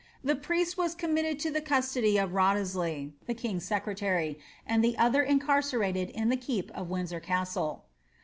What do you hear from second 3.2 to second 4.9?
the king's secretary, and